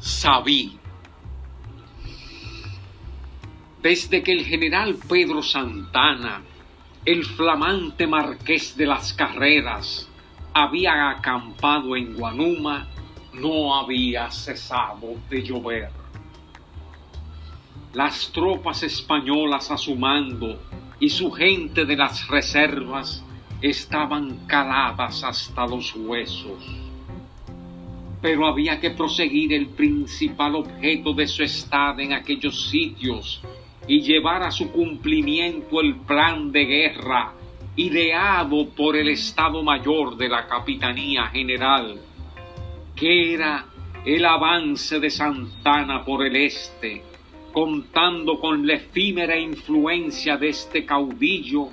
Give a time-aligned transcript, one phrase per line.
[0.00, 0.78] Sabí.
[3.82, 6.42] Desde que el general Pedro Santana,
[7.04, 10.08] el flamante marqués de las carreras,
[10.54, 12.88] había acampado en Guanuma,
[13.34, 15.90] no había cesado de llover.
[17.92, 20.62] Las tropas españolas a su mando
[20.98, 23.22] y su gente de las reservas
[23.60, 26.89] estaban caladas hasta los huesos
[28.20, 33.40] pero había que proseguir el principal objeto de su estado en aquellos sitios
[33.86, 37.32] y llevar a su cumplimiento el plan de guerra
[37.76, 41.98] ideado por el Estado Mayor de la Capitanía General,
[42.94, 43.66] que era
[44.04, 47.02] el avance de Santana por el este,
[47.52, 51.68] contando con la efímera influencia de este caudillo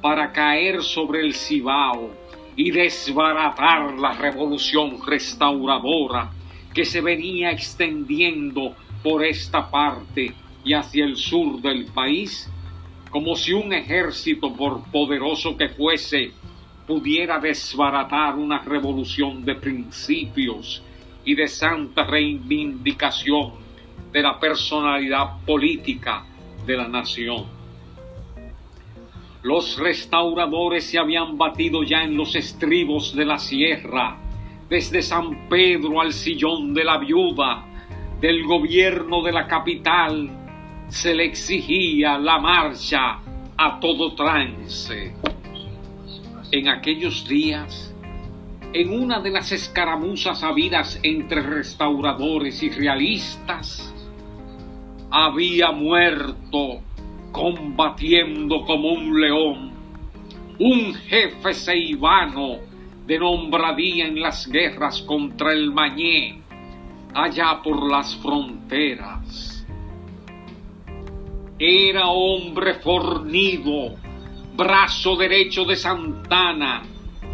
[0.00, 2.23] para caer sobre el Cibao
[2.56, 6.30] y desbaratar la revolución restauradora
[6.72, 10.32] que se venía extendiendo por esta parte
[10.64, 12.50] y hacia el sur del país,
[13.10, 16.32] como si un ejército, por poderoso que fuese,
[16.86, 20.82] pudiera desbaratar una revolución de principios
[21.24, 23.52] y de santa reivindicación
[24.12, 26.24] de la personalidad política
[26.66, 27.63] de la nación.
[29.44, 34.16] Los restauradores se habían batido ya en los estribos de la sierra,
[34.70, 37.62] desde San Pedro al sillón de la viuda,
[38.22, 40.30] del gobierno de la capital,
[40.88, 43.18] se le exigía la marcha
[43.58, 45.14] a todo trance.
[46.50, 47.94] En aquellos días,
[48.72, 53.94] en una de las escaramuzas habidas entre restauradores y realistas,
[55.10, 56.80] había muerto
[57.34, 59.72] combatiendo como un león,
[60.60, 62.58] un jefe ceibano
[63.04, 66.40] de nombradía en las guerras contra el Mañé,
[67.12, 69.66] allá por las fronteras.
[71.58, 73.96] Era hombre fornido,
[74.56, 76.84] brazo derecho de Santana,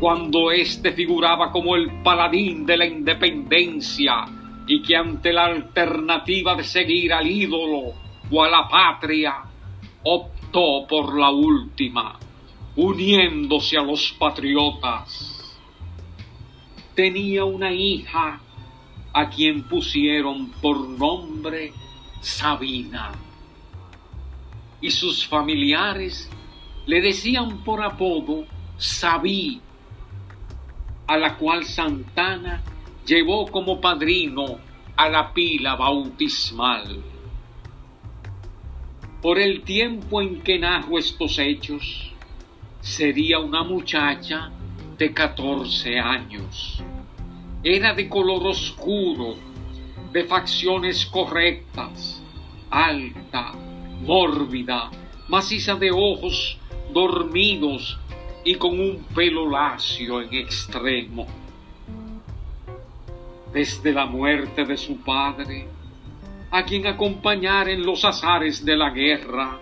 [0.00, 4.24] cuando éste figuraba como el paladín de la independencia
[4.66, 7.92] y que ante la alternativa de seguir al ídolo
[8.30, 9.49] o a la patria,
[10.02, 12.18] optó por la última,
[12.76, 15.58] uniéndose a los patriotas.
[16.94, 18.40] Tenía una hija
[19.12, 21.72] a quien pusieron por nombre
[22.20, 23.12] Sabina.
[24.80, 26.30] Y sus familiares
[26.86, 28.44] le decían por apodo
[28.78, 29.60] Sabí,
[31.06, 32.62] a la cual Santana
[33.06, 34.58] llevó como padrino
[34.96, 37.09] a la pila bautismal.
[39.22, 42.10] Por el tiempo en que narro estos hechos,
[42.80, 44.50] sería una muchacha
[44.96, 46.82] de 14 años.
[47.62, 49.34] Era de color oscuro,
[50.10, 52.22] de facciones correctas,
[52.70, 53.52] alta,
[54.00, 54.90] mórbida,
[55.28, 56.56] maciza de ojos
[56.90, 57.98] dormidos
[58.42, 61.26] y con un pelo lacio en extremo.
[63.52, 65.68] Desde la muerte de su padre,
[66.50, 69.60] a quien acompañar en los azares de la guerra,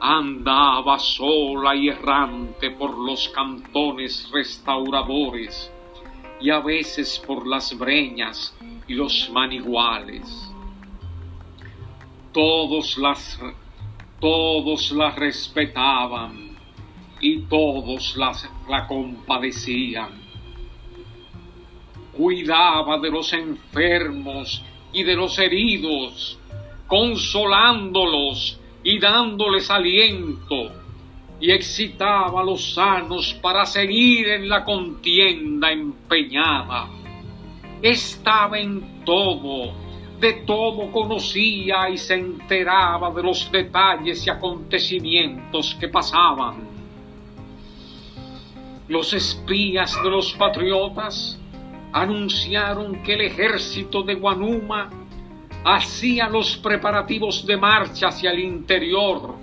[0.00, 5.70] andaba sola y errante por los cantones restauradores
[6.40, 8.56] y a veces por las breñas
[8.86, 10.52] y los maniguales.
[12.32, 13.40] Todos las,
[14.20, 16.56] todos la respetaban
[17.20, 20.24] y todos las, la compadecían.
[22.12, 24.62] Cuidaba de los enfermos
[24.96, 26.38] y de los heridos,
[26.86, 30.72] consolándolos y dándoles aliento,
[31.38, 36.88] y excitaba a los sanos para seguir en la contienda empeñada.
[37.82, 39.74] Estaba en todo,
[40.18, 46.66] de todo conocía y se enteraba de los detalles y acontecimientos que pasaban.
[48.88, 51.38] Los espías de los patriotas
[51.96, 54.90] anunciaron que el ejército de Guanuma
[55.64, 59.34] hacía los preparativos de marcha hacia el interior,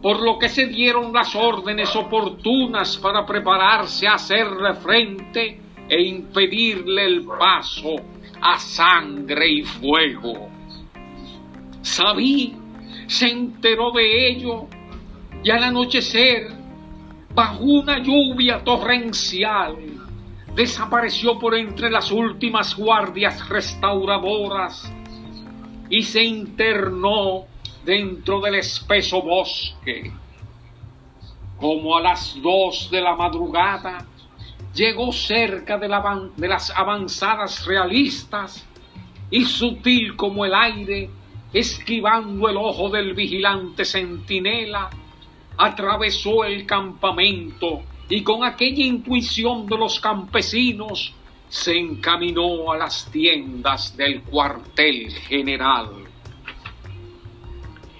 [0.00, 7.04] por lo que se dieron las órdenes oportunas para prepararse a hacerle frente e impedirle
[7.04, 7.96] el paso
[8.40, 10.48] a sangre y fuego.
[11.82, 12.54] Sabí
[13.08, 14.68] se enteró de ello
[15.42, 16.46] y al anochecer,
[17.34, 19.89] bajo una lluvia torrencial,
[20.54, 24.92] desapareció por entre las últimas guardias restauradoras
[25.88, 27.44] y se internó
[27.84, 30.12] dentro del espeso bosque.
[31.58, 34.06] Como a las dos de la madrugada,
[34.74, 35.88] llegó cerca de,
[36.36, 38.66] de las avanzadas realistas
[39.30, 41.10] y sutil como el aire,
[41.52, 44.88] esquivando el ojo del vigilante centinela,
[45.56, 51.14] atravesó el campamento y con aquella intuición de los campesinos
[51.48, 55.88] se encaminó a las tiendas del cuartel general.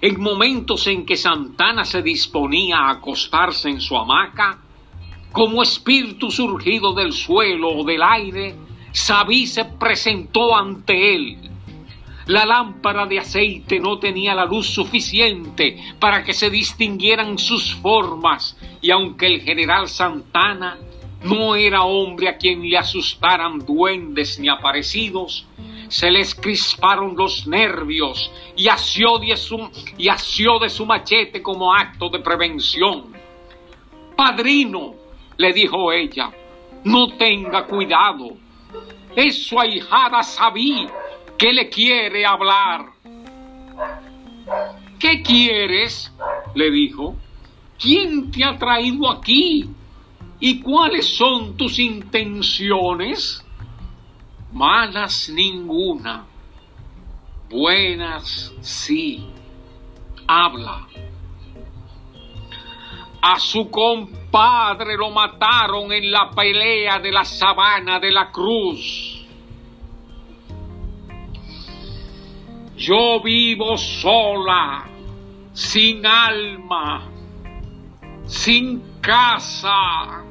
[0.00, 4.58] En momentos en que Santana se disponía a acostarse en su hamaca,
[5.30, 8.56] como espíritu surgido del suelo o del aire,
[8.92, 11.51] Sabí se presentó ante él.
[12.26, 18.56] La lámpara de aceite no tenía la luz suficiente para que se distinguieran sus formas,
[18.80, 20.78] y aunque el general Santana
[21.24, 25.46] no era hombre a quien le asustaran duendes ni aparecidos,
[25.88, 33.12] se les crisparon los nervios y asió de su, machete como acto de prevención.
[34.16, 34.94] Padrino,
[35.36, 36.30] le dijo ella,
[36.84, 38.36] no tenga cuidado.
[39.14, 40.86] Es su ahijada Sabí
[41.42, 42.92] que le quiere hablar.
[45.00, 46.12] ¿Qué quieres?
[46.54, 47.16] le dijo.
[47.80, 49.68] ¿Quién te ha traído aquí?
[50.38, 53.44] ¿Y cuáles son tus intenciones?
[54.52, 56.26] Malas ninguna.
[57.50, 59.26] Buenas sí.
[60.28, 60.86] Habla.
[63.20, 69.21] A su compadre lo mataron en la pelea de la sabana de la cruz.
[72.76, 74.84] Yo vivo sola,
[75.52, 77.10] sin alma,
[78.26, 80.24] sin casa.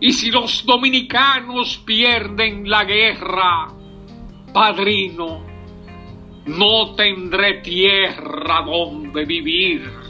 [0.00, 3.68] Y si los dominicanos pierden la guerra,
[4.52, 5.42] padrino,
[6.46, 10.02] no tendré tierra donde vivir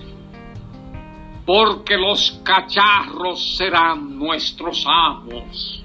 [1.44, 5.84] porque los cacharros serán nuestros amos.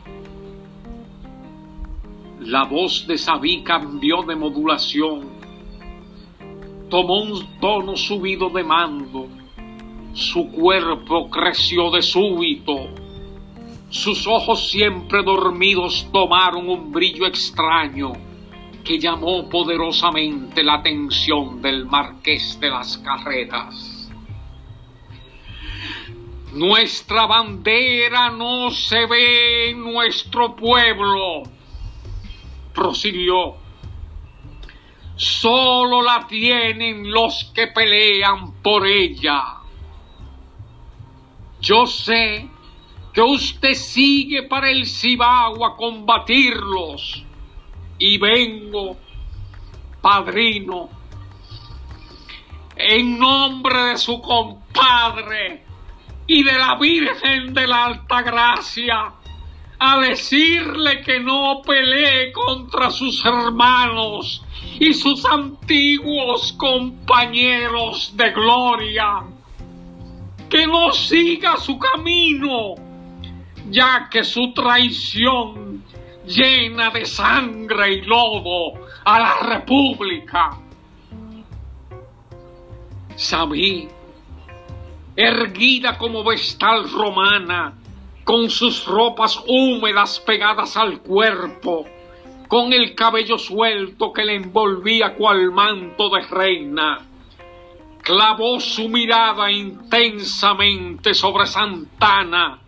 [2.42, 5.37] La voz de Sabí cambió de modulación,
[6.90, 9.28] tomó un tono subido de mando,
[10.14, 12.88] su cuerpo creció de súbito,
[13.90, 18.14] sus ojos siempre dormidos tomaron un brillo extraño
[18.84, 24.10] que llamó poderosamente la atención del marqués de las carreras.
[26.54, 31.44] Nuestra bandera no se ve en nuestro pueblo,
[32.74, 33.67] prosiguió.
[35.18, 39.56] Solo la tienen los que pelean por ella.
[41.60, 42.48] Yo sé
[43.12, 47.24] que usted sigue para el Cibao a combatirlos
[47.98, 48.96] y vengo,
[50.00, 50.88] padrino,
[52.76, 55.66] en nombre de su compadre
[56.28, 59.17] y de la Virgen de la Alta Gracia
[59.80, 64.44] a decirle que no pelee contra sus hermanos
[64.80, 69.24] y sus antiguos compañeros de gloria,
[70.50, 72.76] que no siga su camino,
[73.70, 75.84] ya que su traición
[76.26, 78.74] llena de sangre y lodo
[79.06, 80.58] a la República.
[83.16, 83.90] Sabí
[85.16, 87.74] erguida como vestal romana,
[88.28, 91.86] con sus ropas húmedas pegadas al cuerpo,
[92.50, 97.06] con el cabello suelto que le envolvía cual manto de reina,
[98.04, 102.60] clavó su mirada intensamente sobre Santana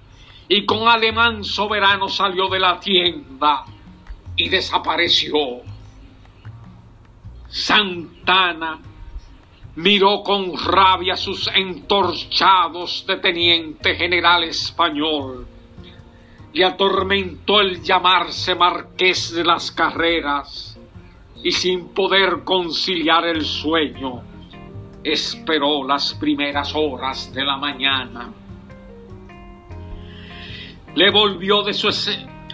[0.48, 3.66] y con ademán soberano salió de la tienda
[4.38, 5.36] y desapareció.
[7.50, 8.80] Santana
[9.80, 15.48] miró con rabia sus entorchados de teniente general español.
[16.52, 20.78] Le atormentó el llamarse marqués de las carreras
[21.42, 24.22] y sin poder conciliar el sueño,
[25.02, 28.34] esperó las primeras horas de la mañana.
[30.94, 31.74] Le volvió de,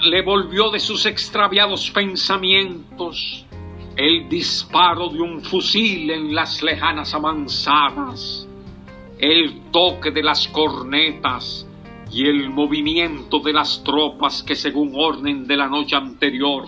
[0.03, 3.47] le volvió de sus extraviados pensamientos
[3.95, 8.45] el disparo de un fusil en las lejanas avanzadas,
[9.17, 11.65] el toque de las cornetas
[12.11, 16.65] y el movimiento de las tropas que según orden de la noche anterior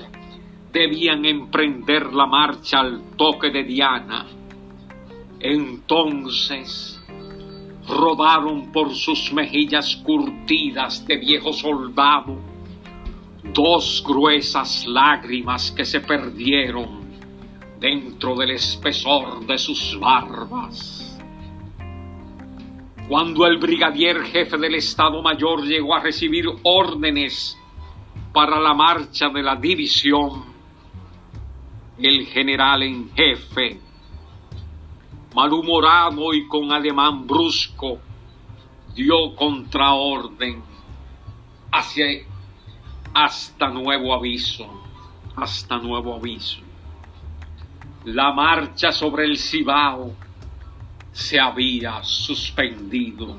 [0.72, 4.26] debían emprender la marcha al toque de Diana.
[5.40, 7.02] Entonces
[7.90, 12.38] rodaron por sus mejillas curtidas de viejo soldado
[13.54, 16.97] dos gruesas lágrimas que se perdieron
[17.80, 21.18] dentro del espesor de sus barbas.
[23.08, 27.58] Cuando el brigadier jefe del Estado Mayor llegó a recibir órdenes
[28.34, 30.44] para la marcha de la división,
[31.98, 33.80] el general en jefe,
[35.34, 38.00] malhumorado y con ademán brusco,
[38.94, 40.62] dio contraorden
[41.72, 42.26] hacia
[43.14, 44.68] hasta nuevo aviso,
[45.36, 46.67] hasta nuevo aviso.
[48.08, 50.16] La marcha sobre el Cibao
[51.12, 53.36] se había suspendido.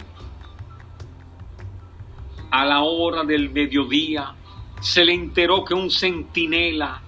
[2.51, 4.35] A la hora del mediodía
[4.79, 7.01] se le enteró que un centinela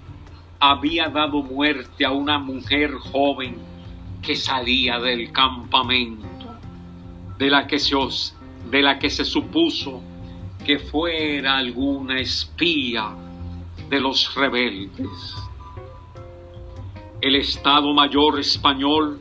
[0.59, 3.59] había dado muerte a una mujer joven
[4.23, 6.57] que salía del campamento,
[7.37, 7.95] de la que se,
[8.71, 10.01] de la que se supuso
[10.65, 13.15] que fuera alguna espía
[13.91, 15.40] de los rebeldes.
[17.21, 19.21] El Estado Mayor español,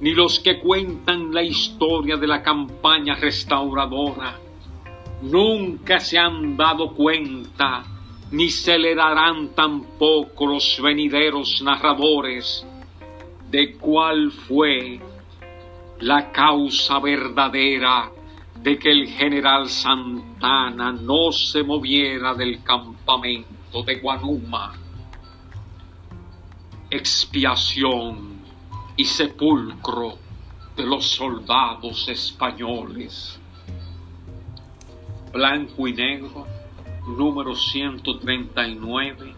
[0.00, 4.38] ni los que cuentan la historia de la campaña restauradora,
[5.20, 7.84] nunca se han dado cuenta
[8.30, 12.66] ni se le darán tampoco los venideros narradores
[13.50, 14.98] de cuál fue
[16.00, 18.10] la causa verdadera
[18.62, 24.85] de que el general Santana no se moviera del campamento de Guanuma.
[26.88, 28.42] Expiación
[28.96, 30.18] y sepulcro
[30.76, 33.40] de los soldados españoles.
[35.32, 36.46] Blanco y negro
[37.06, 39.34] número 139,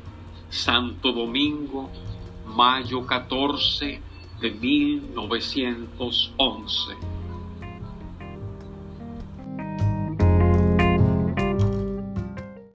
[0.51, 1.89] Santo Domingo,
[2.47, 4.01] mayo 14
[4.41, 7.18] de 1911.